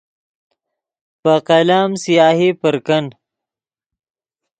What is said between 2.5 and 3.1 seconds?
پر کن